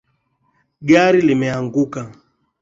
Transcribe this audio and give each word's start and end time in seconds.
Gari 0.87 1.21
limeanguka 1.27 2.01